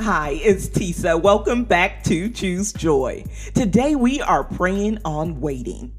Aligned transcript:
Hi, 0.00 0.38
it's 0.42 0.68
Tisa. 0.68 1.20
Welcome 1.20 1.64
back 1.64 2.04
to 2.04 2.28
Choose 2.28 2.70
Joy. 2.70 3.24
Today 3.54 3.96
we 3.96 4.20
are 4.20 4.44
praying 4.44 4.98
on 5.06 5.40
waiting. 5.40 5.90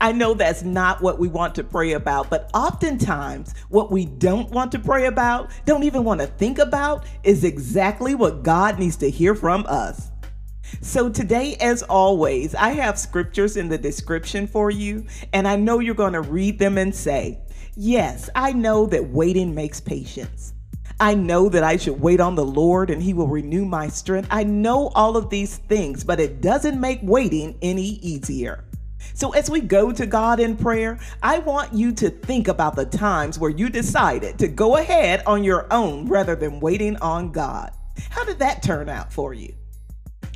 I 0.00 0.12
know 0.12 0.32
that's 0.32 0.62
not 0.62 1.02
what 1.02 1.18
we 1.18 1.28
want 1.28 1.54
to 1.56 1.62
pray 1.62 1.92
about, 1.92 2.30
but 2.30 2.50
oftentimes 2.54 3.54
what 3.68 3.92
we 3.92 4.06
don't 4.06 4.50
want 4.50 4.72
to 4.72 4.78
pray 4.78 5.06
about, 5.06 5.50
don't 5.66 5.82
even 5.82 6.04
want 6.04 6.22
to 6.22 6.26
think 6.26 6.58
about, 6.58 7.04
is 7.22 7.44
exactly 7.44 8.14
what 8.14 8.42
God 8.42 8.78
needs 8.78 8.96
to 8.96 9.10
hear 9.10 9.34
from 9.34 9.66
us. 9.68 10.10
So, 10.80 11.10
today, 11.10 11.56
as 11.60 11.82
always, 11.82 12.54
I 12.54 12.70
have 12.70 12.98
scriptures 12.98 13.58
in 13.58 13.68
the 13.68 13.78
description 13.78 14.46
for 14.46 14.70
you, 14.70 15.04
and 15.34 15.46
I 15.46 15.56
know 15.56 15.80
you're 15.80 15.94
going 15.94 16.14
to 16.14 16.22
read 16.22 16.58
them 16.58 16.78
and 16.78 16.94
say, 16.94 17.40
Yes, 17.76 18.30
I 18.34 18.52
know 18.52 18.86
that 18.86 19.10
waiting 19.10 19.54
makes 19.54 19.80
patience. 19.80 20.54
I 21.00 21.14
know 21.14 21.48
that 21.48 21.64
I 21.64 21.76
should 21.76 22.00
wait 22.00 22.20
on 22.20 22.34
the 22.34 22.44
Lord 22.44 22.90
and 22.90 23.02
He 23.02 23.14
will 23.14 23.26
renew 23.26 23.64
my 23.64 23.88
strength. 23.88 24.28
I 24.30 24.44
know 24.44 24.88
all 24.94 25.16
of 25.16 25.28
these 25.28 25.56
things, 25.56 26.04
but 26.04 26.20
it 26.20 26.40
doesn't 26.40 26.80
make 26.80 27.00
waiting 27.02 27.58
any 27.62 27.98
easier. 28.02 28.64
So, 29.12 29.32
as 29.32 29.50
we 29.50 29.60
go 29.60 29.92
to 29.92 30.06
God 30.06 30.40
in 30.40 30.56
prayer, 30.56 30.98
I 31.22 31.38
want 31.38 31.74
you 31.74 31.92
to 31.92 32.10
think 32.10 32.48
about 32.48 32.74
the 32.74 32.86
times 32.86 33.38
where 33.38 33.50
you 33.50 33.68
decided 33.68 34.38
to 34.38 34.48
go 34.48 34.76
ahead 34.76 35.22
on 35.26 35.44
your 35.44 35.66
own 35.72 36.06
rather 36.06 36.34
than 36.34 36.60
waiting 36.60 36.96
on 36.96 37.32
God. 37.32 37.72
How 38.10 38.24
did 38.24 38.38
that 38.38 38.62
turn 38.62 38.88
out 38.88 39.12
for 39.12 39.34
you? 39.34 39.54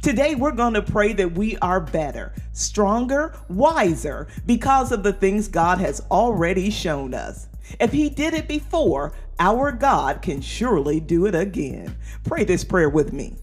Today, 0.02 0.34
we're 0.34 0.52
going 0.52 0.74
to 0.74 0.82
pray 0.82 1.12
that 1.14 1.32
we 1.32 1.56
are 1.58 1.80
better, 1.80 2.32
stronger, 2.52 3.34
wiser 3.48 4.28
because 4.46 4.92
of 4.92 5.02
the 5.02 5.12
things 5.12 5.48
God 5.48 5.78
has 5.78 6.00
already 6.10 6.70
shown 6.70 7.14
us. 7.14 7.48
If 7.80 7.90
He 7.90 8.08
did 8.08 8.34
it 8.34 8.46
before, 8.46 9.12
our 9.38 9.72
God 9.72 10.22
can 10.22 10.40
surely 10.40 11.00
do 11.00 11.26
it 11.26 11.34
again. 11.34 11.96
Pray 12.24 12.44
this 12.44 12.64
prayer 12.64 12.88
with 12.88 13.12
me. 13.12 13.36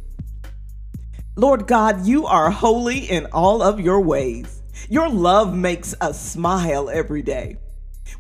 Lord 1.36 1.68
God, 1.68 2.06
you 2.06 2.26
are 2.26 2.50
holy 2.50 3.00
in 3.00 3.26
all 3.28 3.62
of 3.62 3.80
your 3.80 4.00
ways. 4.02 4.62
Your 4.90 5.10
love 5.10 5.56
makes 5.56 5.94
us 6.00 6.20
smile 6.22 6.90
every 6.90 7.22
day. 7.22 7.58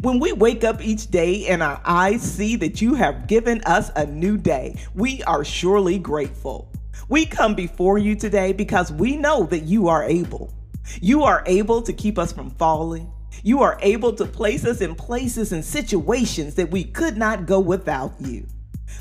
When 0.01 0.19
we 0.19 0.33
wake 0.33 0.63
up 0.63 0.81
each 0.83 1.09
day 1.09 1.47
and 1.47 1.63
our 1.63 1.79
eyes 1.85 2.21
see 2.21 2.55
that 2.57 2.81
you 2.81 2.95
have 2.95 3.27
given 3.27 3.61
us 3.65 3.91
a 3.95 4.05
new 4.05 4.37
day, 4.37 4.77
we 4.93 5.23
are 5.23 5.45
surely 5.45 5.99
grateful. 5.99 6.71
We 7.07 7.25
come 7.25 7.55
before 7.55 7.97
you 7.97 8.15
today 8.15 8.51
because 8.51 8.91
we 8.91 9.15
know 9.15 9.43
that 9.45 9.63
you 9.63 9.87
are 9.87 10.03
able. 10.03 10.53
You 11.01 11.23
are 11.23 11.43
able 11.45 11.81
to 11.83 11.93
keep 11.93 12.17
us 12.17 12.33
from 12.33 12.51
falling. 12.51 13.11
You 13.45 13.61
are 13.61 13.77
able 13.83 14.11
to 14.13 14.25
place 14.25 14.65
us 14.65 14.81
in 14.81 14.95
places 14.95 15.51
and 15.51 15.63
situations 15.63 16.55
that 16.55 16.71
we 16.71 16.83
could 16.83 17.15
not 17.15 17.45
go 17.45 17.59
without 17.59 18.15
you. 18.19 18.47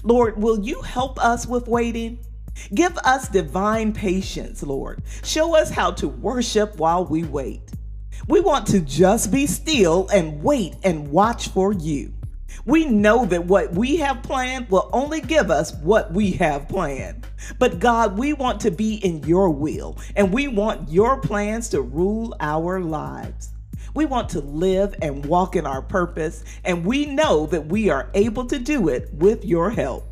Lord, 0.02 0.36
will 0.36 0.60
you 0.60 0.82
help 0.82 1.18
us 1.18 1.46
with 1.46 1.66
waiting? 1.66 2.18
Give 2.74 2.94
us 2.98 3.26
divine 3.26 3.94
patience, 3.94 4.62
Lord. 4.62 5.02
Show 5.22 5.56
us 5.56 5.70
how 5.70 5.92
to 5.92 6.08
worship 6.08 6.76
while 6.76 7.06
we 7.06 7.24
wait. 7.24 7.72
We 8.28 8.40
want 8.40 8.66
to 8.66 8.80
just 8.80 9.32
be 9.32 9.46
still 9.46 10.08
and 10.08 10.42
wait 10.42 10.74
and 10.84 11.10
watch 11.10 11.48
for 11.48 11.72
you. 11.72 12.12
We 12.66 12.84
know 12.84 13.24
that 13.24 13.46
what 13.46 13.72
we 13.72 13.96
have 13.96 14.22
planned 14.22 14.68
will 14.68 14.90
only 14.92 15.22
give 15.22 15.50
us 15.50 15.72
what 15.76 16.12
we 16.12 16.32
have 16.32 16.68
planned. 16.68 17.26
But 17.58 17.78
God, 17.78 18.18
we 18.18 18.34
want 18.34 18.60
to 18.60 18.70
be 18.70 18.96
in 18.96 19.22
your 19.22 19.48
will 19.48 19.96
and 20.14 20.30
we 20.30 20.48
want 20.48 20.90
your 20.90 21.18
plans 21.22 21.70
to 21.70 21.80
rule 21.80 22.36
our 22.40 22.78
lives. 22.78 23.48
We 23.94 24.06
want 24.06 24.28
to 24.30 24.40
live 24.40 24.96
and 25.02 25.24
walk 25.24 25.54
in 25.54 25.66
our 25.66 25.80
purpose, 25.80 26.44
and 26.64 26.84
we 26.84 27.06
know 27.06 27.46
that 27.46 27.66
we 27.66 27.90
are 27.90 28.10
able 28.14 28.44
to 28.46 28.58
do 28.58 28.88
it 28.88 29.08
with 29.14 29.44
your 29.44 29.70
help. 29.70 30.04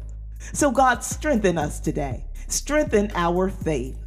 So, 0.53 0.71
God, 0.71 1.03
strengthen 1.03 1.59
us 1.59 1.81
today. 1.81 2.27
Strengthen 2.47 3.11
our 3.17 3.49
faith. 3.49 3.99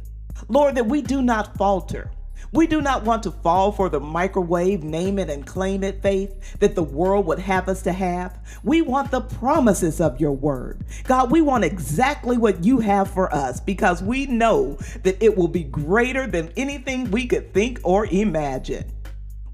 Lord, 0.48 0.76
that 0.76 0.86
we 0.86 1.02
do 1.02 1.20
not 1.20 1.58
falter. 1.58 2.10
We 2.52 2.66
do 2.66 2.80
not 2.80 3.04
want 3.04 3.22
to 3.24 3.30
fall 3.30 3.72
for 3.72 3.88
the 3.88 4.00
microwave, 4.00 4.82
name 4.82 5.18
it 5.18 5.28
and 5.28 5.46
claim 5.46 5.82
it 5.82 6.00
faith 6.00 6.58
that 6.60 6.74
the 6.74 6.82
world 6.82 7.26
would 7.26 7.40
have 7.40 7.68
us 7.68 7.82
to 7.82 7.92
have. 7.92 8.38
We 8.62 8.80
want 8.82 9.10
the 9.10 9.20
promises 9.20 10.00
of 10.00 10.20
your 10.20 10.32
word. 10.32 10.80
God, 11.04 11.30
we 11.30 11.42
want 11.42 11.64
exactly 11.64 12.38
what 12.38 12.64
you 12.64 12.78
have 12.80 13.10
for 13.10 13.34
us 13.34 13.60
because 13.60 14.02
we 14.02 14.26
know 14.26 14.78
that 15.02 15.22
it 15.22 15.36
will 15.36 15.48
be 15.48 15.64
greater 15.64 16.26
than 16.26 16.52
anything 16.56 17.10
we 17.10 17.26
could 17.26 17.52
think 17.52 17.80
or 17.82 18.06
imagine. 18.06 18.90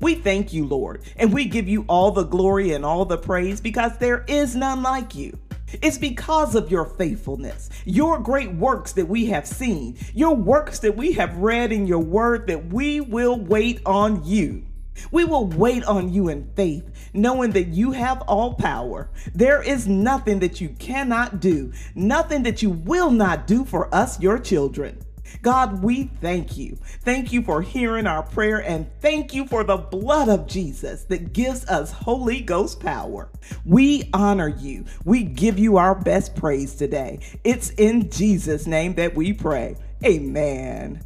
We 0.02 0.16
thank 0.16 0.52
you, 0.52 0.66
Lord, 0.66 1.04
and 1.16 1.32
we 1.32 1.44
give 1.44 1.68
you 1.68 1.84
all 1.86 2.10
the 2.10 2.24
glory 2.24 2.72
and 2.72 2.84
all 2.84 3.04
the 3.04 3.16
praise 3.16 3.60
because 3.60 3.96
there 3.98 4.24
is 4.26 4.56
none 4.56 4.82
like 4.82 5.14
you. 5.14 5.38
It's 5.80 5.96
because 5.96 6.56
of 6.56 6.72
your 6.72 6.84
faithfulness, 6.84 7.70
your 7.84 8.18
great 8.18 8.52
works 8.52 8.92
that 8.94 9.06
we 9.06 9.26
have 9.26 9.46
seen, 9.46 9.96
your 10.12 10.34
works 10.34 10.80
that 10.80 10.96
we 10.96 11.12
have 11.12 11.36
read 11.36 11.70
in 11.70 11.86
your 11.86 12.00
word 12.00 12.48
that 12.48 12.66
we 12.72 13.00
will 13.00 13.38
wait 13.38 13.80
on 13.86 14.24
you. 14.24 14.66
We 15.12 15.24
will 15.24 15.46
wait 15.46 15.84
on 15.84 16.12
you 16.12 16.28
in 16.28 16.50
faith, 16.56 17.10
knowing 17.14 17.52
that 17.52 17.68
you 17.68 17.92
have 17.92 18.22
all 18.22 18.54
power. 18.54 19.08
There 19.36 19.62
is 19.62 19.86
nothing 19.86 20.40
that 20.40 20.60
you 20.60 20.70
cannot 20.80 21.38
do, 21.38 21.72
nothing 21.94 22.42
that 22.42 22.60
you 22.60 22.70
will 22.70 23.12
not 23.12 23.46
do 23.46 23.64
for 23.64 23.92
us, 23.94 24.20
your 24.20 24.40
children. 24.40 25.00
God, 25.40 25.82
we 25.82 26.04
thank 26.20 26.56
you. 26.56 26.78
Thank 27.00 27.32
you 27.32 27.42
for 27.42 27.62
hearing 27.62 28.06
our 28.06 28.22
prayer 28.22 28.58
and 28.58 28.86
thank 29.00 29.32
you 29.32 29.46
for 29.46 29.64
the 29.64 29.76
blood 29.76 30.28
of 30.28 30.46
Jesus 30.46 31.04
that 31.04 31.32
gives 31.32 31.64
us 31.66 31.90
Holy 31.90 32.40
Ghost 32.40 32.80
power. 32.80 33.30
We 33.64 34.10
honor 34.12 34.48
you. 34.48 34.84
We 35.04 35.22
give 35.22 35.58
you 35.58 35.78
our 35.78 35.94
best 35.94 36.34
praise 36.34 36.74
today. 36.74 37.20
It's 37.44 37.70
in 37.70 38.10
Jesus' 38.10 38.66
name 38.66 38.94
that 38.94 39.14
we 39.14 39.32
pray. 39.32 39.76
Amen. 40.04 41.02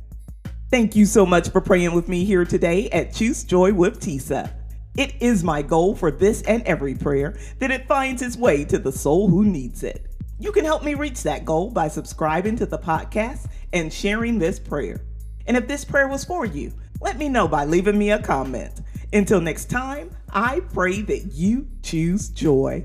Thank 0.71 0.97
you 0.97 1.07
so 1.07 1.25
much 1.25 1.51
for 1.51 1.61
praying 1.61 1.95
with 1.95 2.09
me 2.09 2.25
here 2.25 2.45
today 2.45 2.91
at 2.91 3.15
Choose 3.15 3.45
Joy 3.45 3.73
with 3.73 4.01
Tisa. 4.01 4.53
It 4.97 5.15
is 5.21 5.45
my 5.45 5.63
goal 5.63 5.95
for 5.95 6.11
this 6.11 6.43
and 6.43 6.63
every 6.63 6.95
prayer 6.95 7.39
that 7.59 7.71
it 7.71 7.87
finds 7.87 8.23
its 8.23 8.37
way 8.37 8.65
to 8.65 8.79
the 8.79 8.91
soul 8.91 9.29
who 9.29 9.45
needs 9.45 9.85
it. 9.85 10.07
You 10.39 10.53
can 10.53 10.67
help 10.67 10.85
me 10.85 10.95
reach 10.95 11.23
that 11.23 11.47
goal 11.47 11.71
by 11.71 11.89
subscribing 11.89 12.57
to 12.57 12.67
the 12.67 12.79
podcast 12.79 13.49
and 13.73 13.91
sharing 13.91 14.39
this 14.39 14.59
prayer. 14.59 15.01
And 15.47 15.57
if 15.57 15.67
this 15.67 15.83
prayer 15.83 16.09
was 16.09 16.27
for 16.27 16.45
you, 16.45 16.75
let 17.01 17.17
me 17.17 17.31
know 17.31 17.49
by 17.49 17.65
leaving 17.65 17.97
me 17.97 18.11
a 18.11 18.23
comment. 18.23 18.83
Until 19.15 19.41
next 19.41 19.71
time, 19.71 20.11
I 20.29 20.61
pray 20.75 21.01
that 21.03 21.33
you 21.33 21.69
choose 21.83 22.29
joy. 22.29 22.85